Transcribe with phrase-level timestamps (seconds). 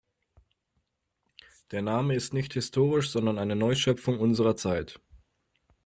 [1.69, 4.99] Der Name ist nicht historisch, sondern eine Neuschöpfung unserer Zeit.